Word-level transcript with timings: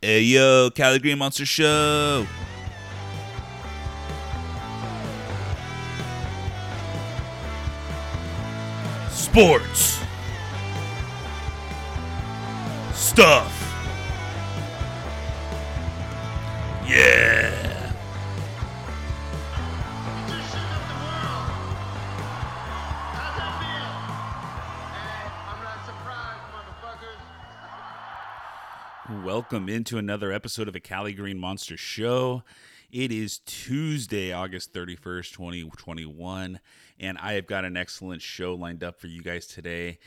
Hey 0.00 0.20
yo, 0.22 0.70
Cali 0.76 1.00
Green 1.00 1.18
Monster 1.18 1.44
Show. 1.44 2.24
Sports. 9.10 9.98
Stuff. 12.94 13.52
Yeah. 16.86 17.27
Welcome 29.50 29.70
into 29.70 29.96
another 29.96 30.30
episode 30.30 30.68
of 30.68 30.74
the 30.74 30.80
Cali 30.80 31.14
Green 31.14 31.38
Monster 31.38 31.78
Show. 31.78 32.42
It 32.92 33.10
is 33.10 33.38
Tuesday, 33.38 34.30
August 34.30 34.74
31st, 34.74 35.32
2021, 35.32 36.60
and 37.00 37.16
I 37.16 37.32
have 37.32 37.46
got 37.46 37.64
an 37.64 37.74
excellent 37.74 38.20
show 38.20 38.54
lined 38.54 38.84
up 38.84 39.00
for 39.00 39.06
you 39.06 39.22
guys 39.22 39.46
today. 39.46 40.00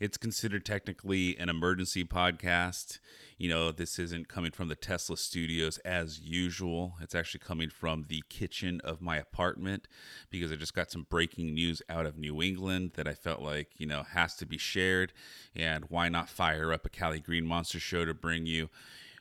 It's 0.00 0.16
considered 0.16 0.64
technically 0.64 1.36
an 1.38 1.50
emergency 1.50 2.04
podcast. 2.04 3.00
You 3.36 3.50
know, 3.50 3.70
this 3.70 3.98
isn't 3.98 4.28
coming 4.28 4.50
from 4.50 4.68
the 4.68 4.74
Tesla 4.74 5.18
studios 5.18 5.76
as 5.78 6.20
usual. 6.20 6.94
It's 7.02 7.14
actually 7.14 7.40
coming 7.40 7.68
from 7.68 8.06
the 8.08 8.24
kitchen 8.30 8.80
of 8.82 9.02
my 9.02 9.18
apartment 9.18 9.88
because 10.30 10.50
I 10.50 10.56
just 10.56 10.72
got 10.72 10.90
some 10.90 11.06
breaking 11.10 11.52
news 11.52 11.82
out 11.90 12.06
of 12.06 12.16
New 12.16 12.40
England 12.40 12.92
that 12.94 13.06
I 13.06 13.12
felt 13.12 13.42
like, 13.42 13.72
you 13.76 13.86
know, 13.86 14.02
has 14.14 14.36
to 14.36 14.46
be 14.46 14.56
shared. 14.56 15.12
And 15.54 15.84
why 15.90 16.08
not 16.08 16.30
fire 16.30 16.72
up 16.72 16.86
a 16.86 16.88
Cali 16.88 17.20
Green 17.20 17.44
Monster 17.44 17.78
show 17.78 18.06
to 18.06 18.14
bring 18.14 18.46
you 18.46 18.70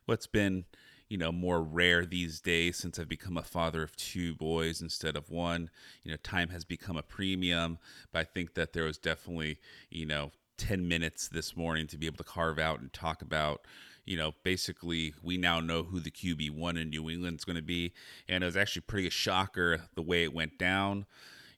what's 0.06 0.28
been 0.28 0.64
you 1.10 1.18
know 1.18 1.32
more 1.32 1.62
rare 1.62 2.06
these 2.06 2.40
days 2.40 2.78
since 2.78 3.00
I've 3.00 3.10
become 3.10 3.36
a 3.36 3.44
father 3.44 3.82
of 3.84 3.96
two 3.96 4.36
boys 4.36 4.82
instead 4.82 5.18
of 5.18 5.30
one. 5.30 5.72
You 6.04 6.12
know, 6.12 6.18
time 6.18 6.50
has 6.50 6.64
become 6.64 6.98
a 6.98 7.02
premium, 7.02 7.80
but 8.12 8.20
I 8.20 8.24
think 8.24 8.54
that 8.54 8.74
there 8.74 8.86
was 8.86 8.98
definitely 8.98 9.58
you 9.90 10.06
know 10.06 10.32
10 10.60 10.88
minutes 10.88 11.30
this 11.30 11.56
morning 11.56 11.88
to 11.88 11.98
be 11.98 12.06
able 12.06 12.18
to 12.18 12.24
carve 12.24 12.60
out 12.60 12.82
and 12.82 12.92
talk 12.92 13.22
about 13.22 13.66
you 14.06 14.18
know 14.18 14.34
basically 14.44 15.14
we 15.24 15.38
now 15.38 15.60
know 15.60 15.84
who 15.84 16.00
the 16.00 16.12
QB1 16.12 16.80
in 16.80 16.90
New 16.90 17.10
England 17.10 17.40
is 17.40 17.46
going 17.46 17.56
to 17.56 17.62
be 17.62 17.94
and 18.28 18.44
it 18.44 18.46
was 18.46 18.58
actually 18.58 18.82
pretty 18.82 19.08
a 19.08 19.12
shocker 19.12 19.86
the 19.96 20.02
way 20.02 20.24
it 20.24 20.34
went 20.34 20.60
down 20.60 21.06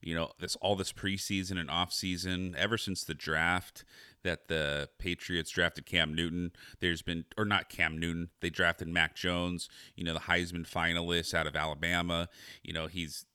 you 0.02 0.14
know 0.14 0.32
this 0.40 0.56
all 0.58 0.76
this 0.76 0.94
preseason 0.94 1.60
and 1.60 1.70
offseason 1.70 2.56
ever 2.56 2.78
since 2.78 3.04
the 3.04 3.16
draft 3.16 3.84
that 4.24 4.48
the 4.48 4.88
Patriots 5.00 5.50
drafted 5.50 5.86
Cam 5.86 6.14
Newton. 6.14 6.52
There's 6.80 7.02
been, 7.02 7.26
or 7.38 7.46
not 7.46 7.70
Cam 7.70 7.98
Newton, 7.98 8.30
they 8.40 8.50
drafted 8.50 8.88
Mac 8.88 9.16
Jones, 9.16 9.68
you 9.96 10.04
know, 10.04 10.14
the 10.14 10.20
Heisman 10.20 10.70
finalist 10.70 11.34
out 11.34 11.48
of 11.48 11.56
Alabama. 11.56 12.30
You 12.64 12.74
know, 12.74 12.88
he's 12.88 13.26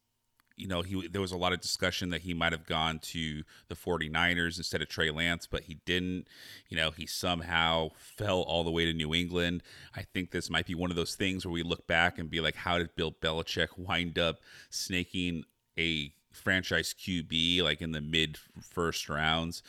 you 0.57 0.67
know, 0.67 0.83
he 0.83 1.07
there 1.09 1.21
was 1.21 1.33
a 1.33 1.37
lot 1.37 1.53
of 1.53 1.61
discussion 1.61 2.09
that 2.11 2.23
he 2.23 2.33
might 2.33 2.53
have 2.53 2.67
gone 2.67 2.99
to 2.99 3.43
the 3.69 3.75
49ers 3.75 4.57
instead 4.57 4.81
of 4.81 4.89
Trey 4.89 5.11
Lance, 5.11 5.47
but 5.47 5.65
he 5.65 5.75
didn't. 5.85 6.27
You 6.69 6.79
know, 6.79 6.91
he 6.91 7.07
somehow 7.07 7.91
fell 7.99 8.41
all 8.41 8.65
the 8.65 8.71
way 8.71 8.87
to 8.87 8.93
New 8.93 9.15
England. 9.15 9.63
I 9.95 10.03
think 10.03 10.31
this 10.31 10.49
might 10.49 10.67
be 10.67 10.75
one 10.75 10.91
of 10.91 10.97
those 10.97 11.15
things 11.15 11.45
where 11.45 11.53
we 11.53 11.63
look 11.63 11.87
back 11.87 12.19
and 12.19 12.31
be 12.31 12.41
like, 12.41 12.57
how 12.57 12.79
did 12.79 12.97
Bill 12.97 13.13
Belichick 13.13 13.79
wind 13.79 14.19
up 14.19 14.39
snaking 14.71 15.45
a 15.79 16.13
franchise 16.33 16.95
QB 16.99 17.63
like 17.63 17.83
in 17.83 17.93
the 17.93 18.01
mid 18.01 18.39
first 18.61 19.11
rounds? 19.11 19.63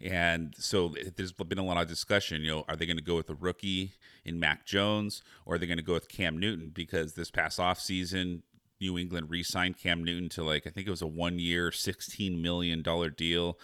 And 0.00 0.54
so 0.58 0.94
there's 1.16 1.32
been 1.32 1.58
a 1.58 1.64
lot 1.64 1.80
of 1.80 1.88
discussion. 1.88 2.42
You 2.42 2.50
know, 2.50 2.64
are 2.68 2.76
they 2.76 2.84
going 2.84 2.98
to 2.98 3.02
go 3.02 3.16
with 3.16 3.30
a 3.30 3.34
rookie 3.34 3.92
in 4.26 4.38
Mac 4.38 4.66
Jones 4.66 5.22
or 5.46 5.54
are 5.54 5.58
they 5.58 5.66
going 5.66 5.78
to 5.78 5.82
go 5.82 5.94
with 5.94 6.08
Cam 6.08 6.38
Newton? 6.38 6.70
Because 6.74 7.14
this 7.14 7.30
past 7.30 7.58
offseason, 7.58 8.42
New 8.80 8.98
England 8.98 9.30
re-signed 9.30 9.78
Cam 9.78 10.04
Newton 10.04 10.28
to 10.30 10.42
like 10.44 10.66
I 10.66 10.70
think 10.70 10.86
it 10.86 10.90
was 10.90 11.02
a 11.02 11.06
one-year, 11.06 11.72
sixteen 11.72 12.42
million 12.42 12.82
dollar 12.82 13.10
deal. 13.10 13.58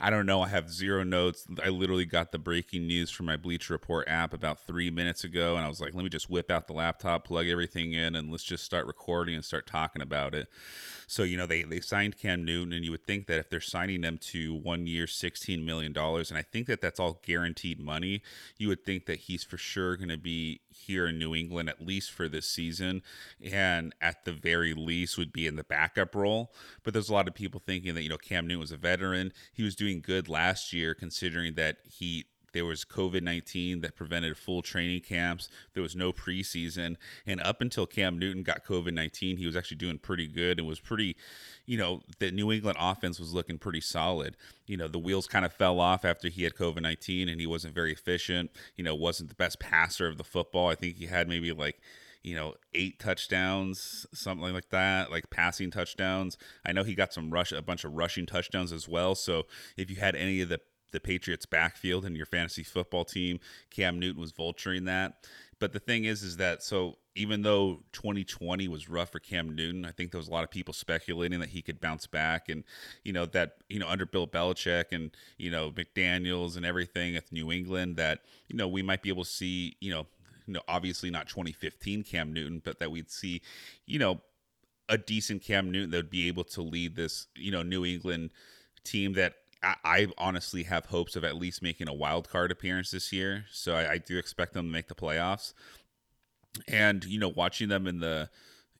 I 0.00 0.10
don't 0.10 0.26
know. 0.26 0.42
I 0.42 0.48
have 0.48 0.70
zero 0.70 1.04
notes. 1.04 1.46
I 1.64 1.68
literally 1.68 2.04
got 2.04 2.32
the 2.32 2.38
breaking 2.38 2.86
news 2.86 3.10
from 3.10 3.26
my 3.26 3.36
Bleacher 3.36 3.72
Report 3.72 4.08
app 4.08 4.32
about 4.32 4.66
three 4.66 4.90
minutes 4.90 5.22
ago, 5.22 5.56
and 5.56 5.64
I 5.64 5.68
was 5.68 5.80
like, 5.80 5.94
let 5.94 6.02
me 6.02 6.10
just 6.10 6.28
whip 6.28 6.50
out 6.50 6.66
the 6.66 6.72
laptop, 6.72 7.24
plug 7.24 7.46
everything 7.46 7.92
in, 7.92 8.16
and 8.16 8.30
let's 8.30 8.42
just 8.42 8.64
start 8.64 8.86
recording 8.86 9.34
and 9.34 9.44
start 9.44 9.66
talking 9.66 10.02
about 10.02 10.34
it. 10.34 10.48
So 11.06 11.22
you 11.22 11.36
know 11.36 11.46
they 11.46 11.62
they 11.62 11.80
signed 11.80 12.18
Cam 12.18 12.44
Newton, 12.44 12.72
and 12.72 12.84
you 12.84 12.90
would 12.90 13.06
think 13.06 13.26
that 13.26 13.38
if 13.38 13.50
they're 13.50 13.60
signing 13.60 14.00
them 14.00 14.18
to 14.18 14.54
one 14.54 14.86
year, 14.86 15.06
sixteen 15.06 15.64
million 15.64 15.92
dollars, 15.92 16.30
and 16.30 16.38
I 16.38 16.42
think 16.42 16.66
that 16.66 16.80
that's 16.80 16.98
all 16.98 17.20
guaranteed 17.24 17.80
money, 17.80 18.22
you 18.58 18.68
would 18.68 18.84
think 18.84 19.06
that 19.06 19.20
he's 19.20 19.44
for 19.44 19.56
sure 19.56 19.96
going 19.96 20.08
to 20.08 20.16
be 20.18 20.60
here 20.70 21.06
in 21.06 21.18
New 21.18 21.34
England 21.34 21.68
at 21.68 21.84
least 21.84 22.10
for 22.10 22.28
this 22.28 22.48
season, 22.48 23.02
and 23.42 23.94
at 24.00 24.24
the 24.24 24.32
very 24.32 24.53
least 24.62 25.18
would 25.18 25.32
be 25.32 25.46
in 25.46 25.56
the 25.56 25.64
backup 25.64 26.14
role. 26.14 26.52
But 26.82 26.92
there's 26.92 27.08
a 27.08 27.14
lot 27.14 27.28
of 27.28 27.34
people 27.34 27.60
thinking 27.64 27.94
that 27.94 28.02
you 28.02 28.08
know 28.08 28.18
Cam 28.18 28.46
Newton 28.46 28.60
was 28.60 28.72
a 28.72 28.76
veteran, 28.76 29.32
he 29.52 29.62
was 29.62 29.74
doing 29.74 30.00
good 30.00 30.28
last 30.28 30.72
year 30.72 30.94
considering 30.94 31.54
that 31.54 31.78
he 31.84 32.26
there 32.54 32.64
was 32.64 32.84
COVID 32.84 33.20
19 33.20 33.82
that 33.82 33.96
prevented 33.96 34.38
full 34.38 34.62
training 34.62 35.00
camps. 35.00 35.50
There 35.74 35.82
was 35.82 35.94
no 35.94 36.12
preseason. 36.12 36.96
And 37.26 37.40
up 37.40 37.60
until 37.60 37.84
Cam 37.84 38.18
Newton 38.18 38.44
got 38.44 38.64
COVID 38.64 38.94
19, 38.94 39.36
he 39.36 39.44
was 39.44 39.56
actually 39.56 39.76
doing 39.76 39.98
pretty 39.98 40.26
good 40.26 40.58
and 40.58 40.66
was 40.66 40.80
pretty, 40.80 41.16
you 41.66 41.76
know, 41.76 42.00
the 42.20 42.30
New 42.30 42.50
England 42.50 42.78
offense 42.80 43.18
was 43.18 43.34
looking 43.34 43.58
pretty 43.58 43.80
solid. 43.80 44.36
You 44.66 44.76
know, 44.78 44.88
the 44.88 45.00
wheels 45.00 45.26
kind 45.26 45.44
of 45.44 45.52
fell 45.52 45.80
off 45.80 46.04
after 46.04 46.28
he 46.28 46.44
had 46.44 46.54
COVID 46.54 46.80
19 46.80 47.28
and 47.28 47.40
he 47.40 47.46
wasn't 47.46 47.74
very 47.74 47.92
efficient. 47.92 48.52
You 48.76 48.84
know, 48.84 48.94
wasn't 48.94 49.28
the 49.28 49.34
best 49.34 49.58
passer 49.58 50.06
of 50.06 50.16
the 50.16 50.24
football. 50.24 50.68
I 50.68 50.76
think 50.76 50.96
he 50.96 51.06
had 51.06 51.28
maybe 51.28 51.52
like, 51.52 51.80
you 52.24 52.34
know, 52.34 52.54
eight 52.72 52.98
touchdowns, 52.98 54.06
something 54.12 54.52
like 54.52 54.70
that, 54.70 55.10
like 55.10 55.30
passing 55.30 55.70
touchdowns. 55.70 56.36
I 56.66 56.72
know 56.72 56.82
he 56.82 56.94
got 56.94 57.12
some 57.12 57.30
rush, 57.30 57.52
a 57.52 57.62
bunch 57.62 57.84
of 57.84 57.92
rushing 57.92 58.26
touchdowns 58.26 58.72
as 58.72 58.88
well. 58.88 59.14
So 59.14 59.44
if 59.76 59.90
you 59.90 59.96
had 59.96 60.16
any 60.16 60.40
of 60.40 60.48
the 60.48 60.60
the 60.94 61.00
Patriots 61.00 61.44
backfield 61.44 62.04
in 62.06 62.14
your 62.14 62.24
fantasy 62.24 62.62
football 62.62 63.04
team. 63.04 63.40
Cam 63.68 63.98
Newton 63.98 64.20
was 64.20 64.32
vulturing 64.32 64.86
that. 64.86 65.26
But 65.58 65.72
the 65.72 65.80
thing 65.80 66.04
is, 66.04 66.22
is 66.22 66.36
that 66.36 66.62
so 66.62 66.98
even 67.16 67.42
though 67.42 67.82
2020 67.92 68.68
was 68.68 68.88
rough 68.88 69.10
for 69.10 69.18
Cam 69.18 69.54
Newton, 69.54 69.84
I 69.84 69.90
think 69.90 70.10
there 70.10 70.18
was 70.18 70.28
a 70.28 70.32
lot 70.32 70.44
of 70.44 70.50
people 70.50 70.72
speculating 70.74 71.40
that 71.40 71.50
he 71.50 71.62
could 71.62 71.80
bounce 71.80 72.06
back, 72.06 72.48
and 72.48 72.64
you 73.02 73.12
know 73.12 73.26
that 73.26 73.56
you 73.68 73.78
know 73.78 73.88
under 73.88 74.06
Bill 74.06 74.26
Belichick 74.26 74.86
and 74.92 75.10
you 75.38 75.50
know 75.50 75.70
McDaniels 75.70 76.56
and 76.56 76.66
everything 76.66 77.16
at 77.16 77.30
New 77.32 77.50
England, 77.52 77.96
that 77.96 78.20
you 78.48 78.56
know 78.56 78.68
we 78.68 78.82
might 78.82 79.02
be 79.02 79.08
able 79.08 79.24
to 79.24 79.30
see 79.30 79.76
you 79.80 79.90
know 79.90 80.06
you 80.46 80.54
know 80.54 80.62
obviously 80.68 81.10
not 81.10 81.28
2015 81.28 82.04
Cam 82.04 82.32
Newton, 82.32 82.60
but 82.64 82.78
that 82.78 82.90
we'd 82.90 83.10
see 83.10 83.42
you 83.86 83.98
know 83.98 84.20
a 84.88 84.98
decent 84.98 85.42
Cam 85.42 85.70
Newton 85.70 85.90
that 85.90 85.96
would 85.96 86.10
be 86.10 86.28
able 86.28 86.44
to 86.44 86.62
lead 86.62 86.96
this 86.96 87.26
you 87.34 87.50
know 87.50 87.62
New 87.62 87.84
England 87.84 88.32
team 88.84 89.14
that 89.14 89.34
I, 89.82 90.08
honestly 90.18 90.64
have 90.64 90.86
hopes 90.86 91.16
of 91.16 91.24
at 91.24 91.36
least 91.36 91.62
making 91.62 91.88
a 91.88 91.94
wild 91.94 92.28
card 92.28 92.50
appearance 92.50 92.90
this 92.90 93.12
year. 93.12 93.46
So 93.50 93.74
I, 93.74 93.92
I 93.92 93.98
do 93.98 94.18
expect 94.18 94.52
them 94.52 94.66
to 94.66 94.72
make 94.72 94.88
the 94.88 94.94
playoffs. 94.94 95.54
And 96.68 97.04
you 97.04 97.18
know, 97.18 97.30
watching 97.30 97.68
them 97.68 97.86
in 97.86 98.00
the 98.00 98.30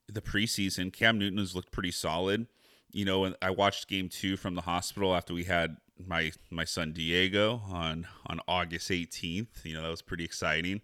the 0.08 0.20
preseason, 0.20 0.92
Cam 0.92 1.18
Newton 1.18 1.38
has 1.38 1.54
looked 1.54 1.72
pretty 1.72 1.90
solid. 1.90 2.46
You 2.92 3.04
know, 3.04 3.34
I 3.42 3.50
watched 3.50 3.88
game 3.88 4.08
two 4.08 4.36
from 4.36 4.54
the 4.54 4.62
hospital 4.62 5.14
after 5.14 5.34
we 5.34 5.44
had 5.44 5.76
my 5.98 6.32
my 6.50 6.64
son 6.64 6.92
Diego 6.92 7.62
on 7.68 8.06
on 8.26 8.40
August 8.46 8.90
18th. 8.90 9.64
You 9.64 9.74
know, 9.74 9.82
that 9.82 9.90
was 9.90 10.02
pretty 10.02 10.24
exciting. 10.24 10.80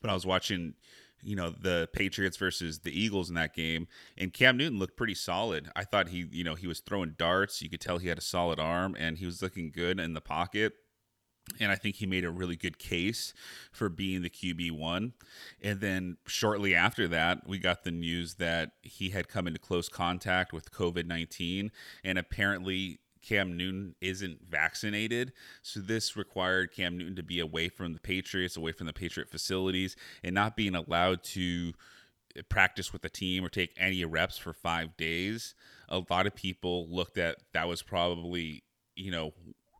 But 0.00 0.10
I 0.10 0.14
was 0.14 0.26
watching 0.26 0.74
you 1.22 1.36
know 1.36 1.50
the 1.50 1.88
Patriots 1.92 2.36
versus 2.36 2.80
the 2.80 2.98
Eagles 2.98 3.28
in 3.28 3.34
that 3.34 3.54
game, 3.54 3.88
and 4.16 4.32
Cam 4.32 4.56
Newton 4.56 4.78
looked 4.78 4.96
pretty 4.96 5.14
solid. 5.14 5.70
I 5.74 5.84
thought 5.84 6.08
he, 6.08 6.26
you 6.30 6.44
know, 6.44 6.54
he 6.54 6.66
was 6.66 6.80
throwing 6.80 7.14
darts. 7.16 7.62
You 7.62 7.70
could 7.70 7.80
tell 7.80 7.98
he 7.98 8.08
had 8.08 8.18
a 8.18 8.22
solid 8.22 8.60
arm, 8.60 8.94
and 8.98 9.18
he 9.18 9.26
was 9.26 9.42
looking 9.42 9.70
good 9.70 9.98
in 9.98 10.14
the 10.14 10.20
pocket. 10.20 10.74
And 11.60 11.70
I 11.70 11.76
think 11.76 11.96
he 11.96 12.06
made 12.06 12.24
a 12.24 12.30
really 12.30 12.56
good 12.56 12.78
case 12.78 13.34
for 13.70 13.88
being 13.88 14.22
the 14.22 14.30
QB 14.30 14.72
one. 14.72 15.12
And 15.62 15.80
then 15.80 16.16
shortly 16.26 16.74
after 16.74 17.06
that, 17.08 17.46
we 17.46 17.58
got 17.58 17.84
the 17.84 17.90
news 17.90 18.34
that 18.34 18.72
he 18.82 19.10
had 19.10 19.28
come 19.28 19.46
into 19.46 19.60
close 19.60 19.88
contact 19.88 20.52
with 20.52 20.72
COVID 20.72 21.06
19. 21.06 21.70
And 22.02 22.18
apparently, 22.18 23.00
Cam 23.24 23.56
Newton 23.56 23.94
isn't 24.00 24.40
vaccinated. 24.48 25.32
So 25.62 25.80
this 25.80 26.16
required 26.16 26.72
Cam 26.72 26.98
Newton 26.98 27.16
to 27.16 27.22
be 27.22 27.40
away 27.40 27.68
from 27.68 27.94
the 27.94 28.00
Patriots, 28.00 28.56
away 28.56 28.72
from 28.72 28.86
the 28.86 28.92
Patriot 28.92 29.30
facilities, 29.30 29.96
and 30.22 30.34
not 30.34 30.56
being 30.56 30.74
allowed 30.74 31.22
to 31.24 31.72
practice 32.48 32.92
with 32.92 33.02
the 33.02 33.08
team 33.08 33.44
or 33.44 33.48
take 33.48 33.72
any 33.76 34.04
reps 34.04 34.36
for 34.36 34.52
five 34.52 34.96
days. 34.96 35.54
A 35.88 36.02
lot 36.10 36.26
of 36.26 36.34
people 36.34 36.88
looked 36.88 37.16
at 37.16 37.36
that 37.52 37.68
was 37.68 37.82
probably, 37.82 38.64
you 38.96 39.10
know, 39.10 39.32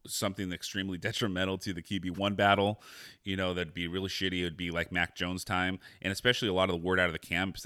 something 0.06 0.52
extremely 0.52 0.98
detrimental 0.98 1.58
to 1.58 1.72
the 1.72 1.82
QB1 1.82 2.36
battle. 2.36 2.82
You 3.24 3.36
know, 3.36 3.54
that'd 3.54 3.74
be 3.74 3.86
really 3.86 4.08
shitty. 4.08 4.40
It 4.40 4.44
would 4.44 4.56
be 4.56 4.70
like 4.70 4.92
Mac 4.92 5.16
Jones 5.16 5.44
time. 5.44 5.78
And 6.02 6.12
especially 6.12 6.48
a 6.48 6.52
lot 6.52 6.68
of 6.70 6.76
the 6.76 6.86
word 6.86 7.00
out 7.00 7.06
of 7.06 7.12
the 7.12 7.18
camp, 7.18 7.58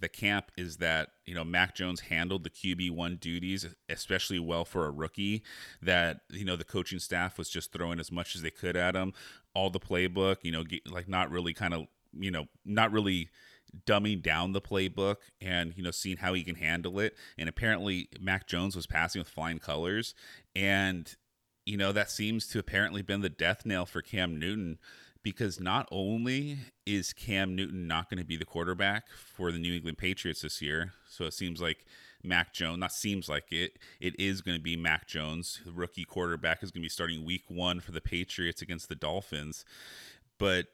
the 0.00 0.08
camp 0.08 0.50
is 0.56 0.78
that, 0.78 1.10
you 1.24 1.34
know, 1.34 1.44
Mac 1.44 1.74
Jones 1.74 2.00
handled 2.00 2.44
the 2.44 2.50
QB1 2.50 3.20
duties 3.20 3.66
especially 3.88 4.38
well 4.38 4.64
for 4.64 4.86
a 4.86 4.90
rookie 4.90 5.42
that, 5.82 6.20
you 6.30 6.44
know, 6.44 6.56
the 6.56 6.64
coaching 6.64 6.98
staff 6.98 7.38
was 7.38 7.48
just 7.48 7.72
throwing 7.72 8.00
as 8.00 8.12
much 8.12 8.34
as 8.34 8.42
they 8.42 8.50
could 8.50 8.76
at 8.76 8.94
him. 8.94 9.12
All 9.54 9.70
the 9.70 9.80
playbook, 9.80 10.38
you 10.42 10.52
know, 10.52 10.64
like 10.90 11.08
not 11.08 11.30
really 11.30 11.54
kind 11.54 11.74
of 11.74 11.86
you 12.18 12.30
know, 12.30 12.46
not 12.64 12.92
really 12.92 13.28
dumbing 13.84 14.22
down 14.22 14.52
the 14.52 14.60
playbook 14.60 15.16
and 15.40 15.74
you 15.76 15.82
know 15.82 15.90
seeing 15.90 16.16
how 16.16 16.32
he 16.32 16.42
can 16.42 16.54
handle 16.54 16.98
it 16.98 17.14
and 17.36 17.48
apparently 17.48 18.08
Mac 18.20 18.46
Jones 18.46 18.74
was 18.74 18.86
passing 18.86 19.20
with 19.20 19.28
flying 19.28 19.58
colors 19.58 20.14
and 20.54 21.16
you 21.66 21.76
know 21.76 21.92
that 21.92 22.10
seems 22.10 22.46
to 22.48 22.58
apparently 22.58 23.02
been 23.02 23.20
the 23.20 23.28
death 23.28 23.66
nail 23.66 23.84
for 23.84 24.00
Cam 24.00 24.38
Newton 24.38 24.78
because 25.22 25.60
not 25.60 25.88
only 25.90 26.58
is 26.86 27.12
Cam 27.12 27.54
Newton 27.54 27.86
not 27.86 28.08
going 28.08 28.20
to 28.20 28.24
be 28.24 28.36
the 28.36 28.44
quarterback 28.44 29.08
for 29.10 29.52
the 29.52 29.58
New 29.58 29.74
England 29.74 29.98
Patriots 29.98 30.40
this 30.40 30.62
year 30.62 30.92
so 31.08 31.24
it 31.24 31.34
seems 31.34 31.60
like 31.60 31.84
Mac 32.26 32.52
Jones. 32.52 32.78
Not 32.78 32.92
seems 32.92 33.28
like 33.28 33.52
it. 33.52 33.78
It 34.00 34.18
is 34.18 34.42
going 34.42 34.56
to 34.56 34.62
be 34.62 34.76
Mac 34.76 35.06
Jones. 35.06 35.60
The 35.64 35.72
rookie 35.72 36.04
quarterback 36.04 36.62
is 36.62 36.70
going 36.70 36.82
to 36.82 36.86
be 36.86 36.90
starting 36.90 37.24
week 37.24 37.44
one 37.48 37.80
for 37.80 37.92
the 37.92 38.00
Patriots 38.00 38.60
against 38.60 38.88
the 38.88 38.94
Dolphins. 38.94 39.64
But 40.38 40.66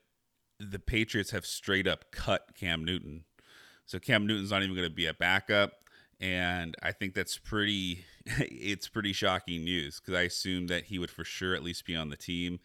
the 0.58 0.78
Patriots 0.78 1.30
have 1.30 1.46
straight 1.46 1.86
up 1.86 2.10
cut 2.10 2.54
Cam 2.58 2.84
Newton. 2.84 3.24
So 3.86 3.98
Cam 3.98 4.26
Newton's 4.26 4.50
not 4.50 4.62
even 4.62 4.74
going 4.74 4.88
to 4.88 4.94
be 4.94 5.06
a 5.06 5.14
backup. 5.14 5.72
And 6.22 6.74
I 6.82 6.92
think 6.92 7.14
that's 7.14 7.36
pretty, 7.36 8.04
it's 8.26 8.88
pretty 8.88 9.12
shocking 9.12 9.64
news 9.64 10.00
because 10.00 10.19
I 10.19 10.22
assumed 10.22 10.70
that 10.70 10.84
he 10.84 10.98
would 10.98 11.10
for 11.10 11.24
sure 11.24 11.54
at 11.54 11.62
least 11.62 11.84
be 11.84 11.94
on 11.94 12.08
the 12.08 12.16
team. 12.16 12.60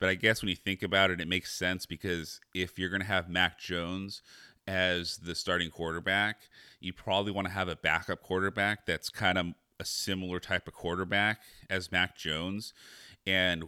But 0.00 0.10
I 0.10 0.14
guess 0.14 0.42
when 0.42 0.50
you 0.50 0.56
think 0.56 0.82
about 0.82 1.10
it, 1.10 1.20
it 1.20 1.28
makes 1.28 1.52
sense 1.52 1.86
because 1.86 2.40
if 2.54 2.78
you're 2.78 2.90
going 2.90 3.00
to 3.00 3.06
have 3.06 3.28
Mac 3.28 3.58
Jones, 3.58 4.22
as 4.68 5.16
the 5.16 5.34
starting 5.34 5.70
quarterback, 5.70 6.42
you 6.78 6.92
probably 6.92 7.32
want 7.32 7.46
to 7.46 7.52
have 7.52 7.68
a 7.68 7.76
backup 7.76 8.20
quarterback 8.20 8.84
that's 8.84 9.08
kind 9.08 9.38
of 9.38 9.46
a 9.80 9.84
similar 9.84 10.38
type 10.38 10.68
of 10.68 10.74
quarterback 10.74 11.40
as 11.70 11.90
Mac 11.90 12.16
Jones. 12.18 12.74
And 13.26 13.64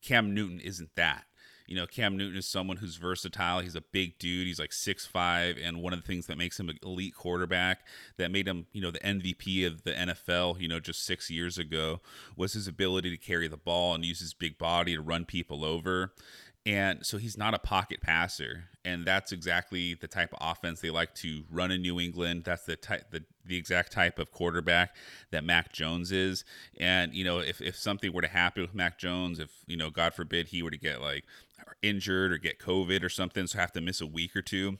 Cam 0.00 0.32
Newton 0.34 0.60
isn't 0.60 0.90
that. 0.94 1.24
You 1.68 1.76
know, 1.76 1.86
Cam 1.86 2.16
Newton 2.16 2.38
is 2.38 2.46
someone 2.46 2.78
who's 2.78 2.96
versatile. 2.96 3.60
He's 3.60 3.74
a 3.74 3.80
big 3.80 4.18
dude. 4.18 4.46
He's 4.46 4.58
like 4.58 4.72
six 4.72 5.06
five, 5.06 5.56
and 5.62 5.82
one 5.82 5.92
of 5.92 6.00
the 6.00 6.06
things 6.06 6.26
that 6.26 6.38
makes 6.38 6.58
him 6.58 6.68
an 6.68 6.78
elite 6.82 7.14
quarterback, 7.14 7.80
that 8.16 8.30
made 8.30 8.48
him, 8.48 8.66
you 8.72 8.80
know, 8.80 8.90
the 8.90 9.00
MVP 9.00 9.66
of 9.66 9.84
the 9.84 9.92
NFL, 9.92 10.60
you 10.60 10.68
know, 10.68 10.80
just 10.80 11.04
six 11.04 11.30
years 11.30 11.58
ago, 11.58 12.00
was 12.36 12.54
his 12.54 12.66
ability 12.66 13.10
to 13.10 13.16
carry 13.16 13.48
the 13.48 13.56
ball 13.56 13.94
and 13.94 14.04
use 14.04 14.20
his 14.20 14.34
big 14.34 14.58
body 14.58 14.94
to 14.94 15.02
run 15.02 15.24
people 15.24 15.64
over. 15.64 16.12
And 16.66 17.04
so 17.06 17.16
he's 17.16 17.38
not 17.38 17.54
a 17.54 17.58
pocket 17.58 18.00
passer. 18.02 18.64
And 18.84 19.06
that's 19.06 19.32
exactly 19.32 19.94
the 19.94 20.08
type 20.08 20.34
of 20.34 20.38
offense 20.40 20.80
they 20.80 20.90
like 20.90 21.14
to 21.16 21.44
run 21.50 21.70
in 21.70 21.80
New 21.82 21.98
England. 21.98 22.44
That's 22.44 22.64
the 22.64 22.76
type 22.76 23.10
the, 23.10 23.24
the 23.44 23.56
exact 23.56 23.92
type 23.92 24.18
of 24.18 24.32
quarterback 24.32 24.94
that 25.30 25.44
Mac 25.44 25.72
Jones 25.72 26.12
is. 26.12 26.44
And, 26.78 27.14
you 27.14 27.24
know, 27.24 27.38
if, 27.38 27.62
if 27.62 27.76
something 27.76 28.12
were 28.12 28.22
to 28.22 28.28
happen 28.28 28.62
with 28.62 28.74
Mac 28.74 28.98
Jones, 28.98 29.38
if, 29.38 29.50
you 29.66 29.76
know, 29.76 29.88
God 29.88 30.14
forbid 30.14 30.48
he 30.48 30.62
were 30.62 30.70
to 30.70 30.78
get 30.78 31.00
like 31.00 31.24
injured 31.80 32.32
or 32.32 32.38
get 32.38 32.58
COVID 32.58 33.02
or 33.02 33.08
something, 33.08 33.46
so 33.46 33.58
have 33.58 33.72
to 33.72 33.80
miss 33.80 34.00
a 34.00 34.06
week 34.06 34.36
or 34.36 34.42
two, 34.42 34.78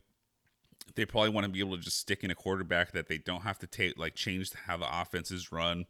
they 0.94 1.06
probably 1.06 1.30
want 1.30 1.44
to 1.44 1.52
be 1.52 1.60
able 1.60 1.76
to 1.76 1.82
just 1.82 1.98
stick 1.98 2.24
in 2.24 2.30
a 2.30 2.34
quarterback 2.34 2.92
that 2.92 3.08
they 3.08 3.18
don't 3.18 3.42
have 3.42 3.58
to 3.60 3.66
take 3.66 3.98
like 3.98 4.14
change 4.14 4.52
how 4.52 4.76
the 4.76 5.00
offense 5.00 5.30
is 5.30 5.52
run. 5.52 5.86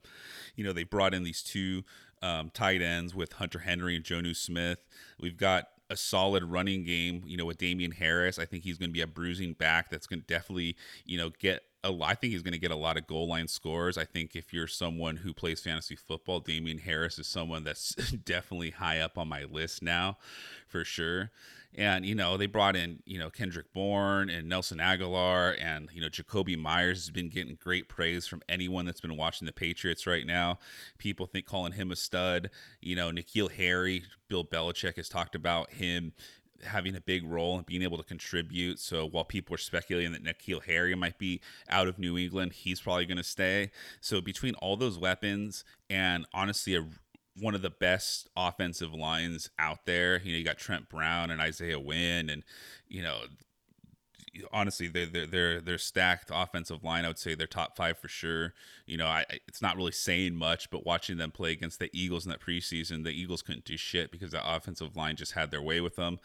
You 0.54 0.64
know, 0.64 0.72
they 0.72 0.84
brought 0.84 1.14
in 1.14 1.24
these 1.24 1.42
two 1.42 1.82
um, 2.22 2.50
tight 2.50 2.82
ends 2.82 3.14
with 3.14 3.34
Hunter 3.34 3.60
Henry 3.60 3.96
and 3.96 4.04
Jonnu 4.04 4.36
Smith. 4.36 4.84
We've 5.20 5.36
got 5.36 5.68
a 5.90 5.96
solid 5.96 6.44
running 6.44 6.84
game, 6.84 7.22
you 7.26 7.36
know, 7.36 7.46
with 7.46 7.58
Damien 7.58 7.92
Harris. 7.92 8.38
I 8.38 8.44
think 8.44 8.64
he's 8.64 8.78
going 8.78 8.90
to 8.90 8.94
be 8.94 9.00
a 9.00 9.06
bruising 9.06 9.54
back 9.54 9.90
that's 9.90 10.06
going 10.06 10.20
to 10.20 10.26
definitely, 10.26 10.76
you 11.04 11.18
know, 11.18 11.30
get 11.38 11.62
a 11.84 11.92
I 12.02 12.14
think 12.14 12.32
he's 12.32 12.42
going 12.42 12.52
to 12.52 12.58
get 12.58 12.70
a 12.70 12.76
lot 12.76 12.96
of 12.96 13.06
goal 13.06 13.28
line 13.28 13.48
scores. 13.48 13.96
I 13.96 14.04
think 14.04 14.34
if 14.34 14.52
you're 14.52 14.66
someone 14.66 15.16
who 15.16 15.32
plays 15.32 15.60
fantasy 15.60 15.96
football, 15.96 16.40
Damien 16.40 16.78
Harris 16.78 17.18
is 17.18 17.26
someone 17.26 17.64
that's 17.64 17.94
definitely 18.24 18.70
high 18.70 19.00
up 19.00 19.16
on 19.16 19.28
my 19.28 19.44
list 19.44 19.82
now 19.82 20.18
for 20.66 20.84
sure. 20.84 21.30
And, 21.74 22.04
you 22.04 22.14
know, 22.14 22.36
they 22.36 22.46
brought 22.46 22.76
in, 22.76 23.02
you 23.04 23.18
know, 23.18 23.30
Kendrick 23.30 23.72
Bourne 23.72 24.30
and 24.30 24.48
Nelson 24.48 24.78
Agholor 24.78 25.54
and, 25.62 25.88
you 25.92 26.00
know, 26.00 26.08
Jakobi 26.08 26.58
Meyers 26.58 27.04
has 27.04 27.10
been 27.10 27.28
getting 27.28 27.56
great 27.62 27.88
praise 27.88 28.26
from 28.26 28.42
anyone 28.48 28.84
that's 28.84 29.00
been 29.00 29.16
watching 29.16 29.46
the 29.46 29.52
Patriots 29.52 30.06
right 30.06 30.26
now. 30.26 30.58
People 30.96 31.26
think 31.26 31.46
calling 31.46 31.72
him 31.72 31.92
a 31.92 31.96
stud. 31.96 32.50
You 32.80 32.96
know, 32.96 33.10
N'Keal 33.10 33.52
Harry, 33.52 34.04
Bill 34.28 34.44
Belichick 34.44 34.96
has 34.96 35.08
talked 35.08 35.34
about 35.34 35.70
him 35.72 36.14
having 36.64 36.96
a 36.96 37.00
big 37.00 37.24
role 37.24 37.56
and 37.56 37.66
being 37.66 37.82
able 37.82 37.98
to 37.98 38.02
contribute. 38.02 38.80
So 38.80 39.06
while 39.06 39.24
people 39.24 39.54
are 39.54 39.58
speculating 39.58 40.12
that 40.12 40.24
N'Keal 40.24 40.64
Harry 40.64 40.94
might 40.94 41.18
be 41.18 41.40
out 41.68 41.86
of 41.86 41.98
New 41.98 42.18
England, 42.18 42.54
he's 42.54 42.80
probably 42.80 43.06
going 43.06 43.18
to 43.18 43.22
stay. 43.22 43.70
So 44.00 44.20
between 44.20 44.54
all 44.54 44.76
those 44.76 44.98
weapons 44.98 45.64
and 45.88 46.26
honestly 46.34 46.74
a 46.74 46.84
one 47.40 47.54
of 47.54 47.62
the 47.62 47.70
best 47.70 48.28
offensive 48.36 48.94
lines 48.94 49.50
out 49.58 49.86
there. 49.86 50.20
You 50.22 50.32
know, 50.32 50.38
you 50.38 50.44
got 50.44 50.58
Trent 50.58 50.88
Brown 50.88 51.30
and 51.30 51.40
Isaiah 51.40 51.80
Wynn, 51.80 52.30
and 52.30 52.42
you 52.88 53.02
know, 53.02 53.20
honestly, 54.52 54.88
they're 54.88 55.26
they're 55.26 55.60
they're, 55.60 55.78
stacked 55.78 56.30
offensive 56.32 56.84
line. 56.84 57.04
I 57.04 57.08
would 57.08 57.18
say 57.18 57.34
they're 57.34 57.46
top 57.46 57.76
five 57.76 57.98
for 57.98 58.08
sure. 58.08 58.54
You 58.86 58.96
know, 58.96 59.06
I, 59.06 59.24
it's 59.46 59.62
not 59.62 59.76
really 59.76 59.92
saying 59.92 60.34
much, 60.34 60.70
but 60.70 60.86
watching 60.86 61.16
them 61.16 61.30
play 61.30 61.52
against 61.52 61.78
the 61.78 61.90
Eagles 61.92 62.24
in 62.24 62.30
that 62.30 62.40
preseason, 62.40 63.04
the 63.04 63.10
Eagles 63.10 63.42
couldn't 63.42 63.64
do 63.64 63.76
shit 63.76 64.10
because 64.10 64.32
the 64.32 64.56
offensive 64.56 64.96
line 64.96 65.16
just 65.16 65.32
had 65.32 65.50
their 65.50 65.62
way 65.62 65.80
with 65.80 65.96
them. 65.96 66.18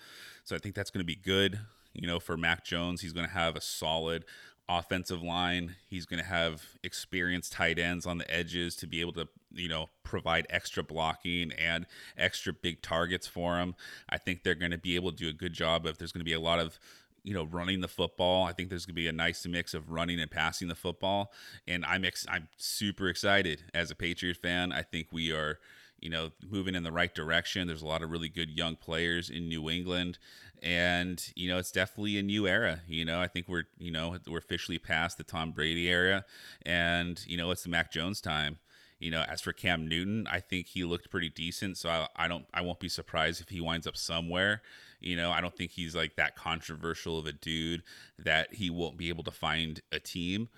So 0.44 0.56
I 0.56 0.60
think 0.60 0.75
that's 0.75 0.92
going 0.92 1.04
to 1.04 1.06
be 1.06 1.15
good. 1.15 1.60
You 1.94 2.07
know, 2.07 2.19
for 2.19 2.36
Mac 2.36 2.65
Jones, 2.65 3.01
he's 3.01 3.13
going 3.13 3.27
to 3.27 3.33
have 3.33 3.56
a 3.56 3.62
solid 3.62 4.25
offensive 4.69 5.21
line. 5.21 5.75
He's 5.88 6.06
going 6.06 6.21
to 6.21 6.27
have 6.27 6.63
experienced 6.83 7.54
tight 7.54 7.80
ends 7.80 8.06
on 8.06 8.18
the 8.18 8.33
edges 8.33 8.75
to 8.77 8.88
be 8.88 9.01
able 9.01 9.13
to, 9.13 9.27
you 9.51 9.68
know, 9.68 9.89
provide 10.04 10.48
extra 10.50 10.83
blocking 10.83 11.51
and 11.54 11.86
extra 12.18 12.54
big 12.54 12.81
targets 12.81 13.27
for 13.27 13.57
him. 13.60 13.75
I 14.10 14.18
think 14.18 14.44
they're 14.44 14.56
going 14.56 14.71
to 14.71 14.77
be 14.77 14.95
able 14.95 15.12
to 15.12 15.18
do 15.18 15.30
a 15.30 15.33
good 15.33 15.54
job 15.54 15.86
if 15.86 15.98
there's 15.98 16.12
going 16.12 16.21
to 16.21 16.25
be 16.25 16.33
a 16.33 16.39
lot 16.39 16.60
of 16.60 16.80
you 17.24 17.33
know 17.33 17.45
running 17.45 17.81
the 17.81 17.88
football. 17.88 18.44
I 18.44 18.51
think 18.51 18.69
there's 18.69 18.86
going 18.86 18.95
to 18.95 19.01
be 19.01 19.07
a 19.07 19.13
nice 19.13 19.45
mix 19.45 19.74
of 19.74 19.89
running 19.89 20.19
and 20.19 20.30
passing 20.30 20.68
the 20.68 20.75
football 20.75 21.31
and 21.68 21.86
I'm 21.86 22.04
ex- 22.04 22.25
I'm 22.30 22.50
super 22.57 23.07
excited 23.07 23.63
as 23.74 23.92
a 23.92 23.95
Patriot 23.95 24.38
fan. 24.38 24.71
I 24.74 24.81
think 24.81 25.07
we 25.12 25.31
are 25.31 25.60
you 26.03 26.09
know, 26.09 26.31
moving 26.51 26.75
in 26.75 26.83
the 26.83 26.91
right 26.91 27.15
direction. 27.15 27.65
There's 27.65 27.81
a 27.81 27.88
lot 27.88 28.03
of 28.03 28.11
really 28.11 28.27
good 28.27 28.50
young 28.50 28.75
players 28.75 29.29
in 29.29 29.47
New 29.47 29.69
England, 29.69 30.19
and 30.61 31.25
you 31.33 31.47
know, 31.47 31.57
it's 31.57 31.71
definitely 31.71 32.17
a 32.17 32.23
new 32.23 32.45
era. 32.45 32.81
You 32.89 33.05
know, 33.05 33.21
I 33.21 33.27
think 33.27 33.47
we're 33.47 33.63
you 33.79 33.89
know 33.89 34.17
we're 34.27 34.38
officially 34.38 34.77
past 34.77 35.17
the 35.17 35.23
Tom 35.23 35.53
Brady 35.53 35.88
era, 35.88 36.25
and 36.65 37.23
you 37.25 37.38
know, 37.38 37.51
it's 37.51 37.63
the 37.63 37.69
Mac 37.69 37.89
Jones 37.89 38.19
time. 38.19 38.57
You 39.00 39.11
know, 39.11 39.21
as 39.21 39.39
for 39.39 39.53
Cam 39.53 39.88
Newton, 39.88 40.27
I 40.29 40.41
think 40.41 40.67
he 40.67 40.83
looked 40.83 41.09
pretty 41.09 41.29
decent, 41.29 41.77
so 41.77 41.89
I, 41.89 42.07
I 42.17 42.27
don't 42.27 42.45
I 42.53 42.59
won't 42.59 42.81
be 42.81 42.89
surprised 42.89 43.39
if 43.39 43.47
he 43.47 43.61
winds 43.61 43.88
up 43.88 43.95
somewhere. 43.95 44.61
You 45.00 45.15
know, 45.15 45.31
I 45.31 45.39
don't 45.39 45.55
think 45.55 45.71
he's 45.71 45.95
like 45.95 46.17
that 46.17 46.35
controversial 46.35 47.17
of 47.17 47.27
a 47.27 47.31
dude 47.31 47.81
that 48.19 48.55
he 48.55 48.69
won't 48.69 48.97
be 48.97 49.07
able 49.07 49.24
to 49.24 49.31
find 49.31 49.79
a 49.93 50.01
team 50.01 50.50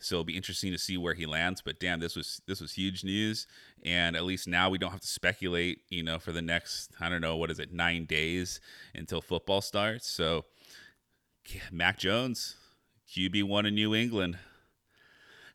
so 0.00 0.16
it'll 0.16 0.24
be 0.24 0.36
interesting 0.36 0.72
to 0.72 0.78
see 0.78 0.96
where 0.96 1.14
he 1.14 1.26
lands. 1.26 1.62
But 1.62 1.80
damn, 1.80 2.00
this 2.00 2.16
was 2.16 2.40
this 2.46 2.60
was 2.60 2.72
huge 2.72 3.04
news, 3.04 3.46
and 3.84 4.16
at 4.16 4.24
least 4.24 4.46
now 4.46 4.70
we 4.70 4.78
don't 4.78 4.90
have 4.90 5.00
to 5.00 5.08
speculate. 5.08 5.80
You 5.88 6.02
know, 6.02 6.18
for 6.18 6.32
the 6.32 6.42
next 6.42 6.92
I 7.00 7.08
don't 7.08 7.20
know 7.20 7.36
what 7.36 7.50
is 7.50 7.58
it 7.58 7.72
nine 7.72 8.04
days 8.04 8.60
until 8.94 9.20
football 9.20 9.60
starts. 9.60 10.08
So 10.08 10.44
Mac 11.72 11.98
Jones, 11.98 12.56
QB 13.08 13.44
one 13.44 13.66
in 13.66 13.74
New 13.74 13.94
England. 13.94 14.38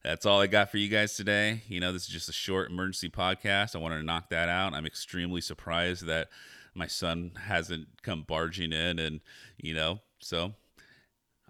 That's 0.03 0.25
all 0.25 0.41
I 0.41 0.47
got 0.47 0.69
for 0.69 0.77
you 0.77 0.89
guys 0.89 1.15
today. 1.15 1.61
You 1.67 1.79
know, 1.79 1.93
this 1.93 2.03
is 2.03 2.09
just 2.09 2.27
a 2.27 2.33
short 2.33 2.69
emergency 2.69 3.09
podcast. 3.09 3.73
I 3.73 3.79
wanted 3.79 3.99
to 3.99 4.03
knock 4.03 4.29
that 4.31 4.49
out. 4.49 4.73
I'm 4.73 4.85
extremely 4.85 5.39
surprised 5.39 6.05
that 6.07 6.27
my 6.75 6.87
son 6.87 7.31
hasn't 7.45 7.87
come 8.01 8.23
barging 8.23 8.73
in, 8.73 8.99
and 8.99 9.21
you 9.57 9.73
know, 9.73 9.99
so 10.19 10.53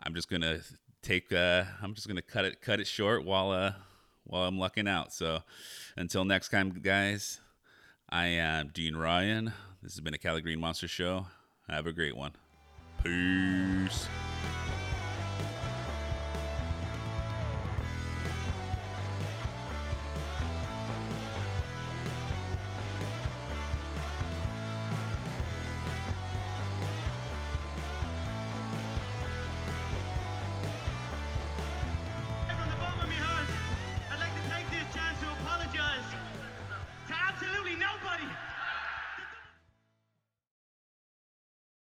I'm 0.04 0.14
just 0.14 0.30
gonna 0.30 0.60
take 1.04 1.34
uh 1.34 1.66
I'm 1.82 1.94
just 1.94 2.08
gonna 2.08 2.22
cut 2.22 2.46
it 2.46 2.62
cut 2.62 2.80
it 2.80 2.88
short 2.88 3.26
while 3.26 3.52
uh 3.52 3.74
while 4.24 4.46
I'm 4.46 4.58
lucking 4.58 4.88
out. 4.88 5.14
So 5.14 5.44
until 5.98 6.26
next 6.26 6.50
time, 6.50 6.70
guys, 6.82 7.40
I 8.10 8.28
am 8.28 8.72
Dean 8.74 8.96
Ryan. 8.96 9.54
This 9.82 9.94
has 9.94 10.00
been 10.00 10.14
a 10.14 10.18
Cali 10.18 10.42
Green 10.42 10.62
Monster 10.62 10.88
Show. 10.88 11.28
Have 11.70 11.88
a 11.88 11.94
great 11.94 12.16
one. 12.16 12.32
Peace. 13.04 14.08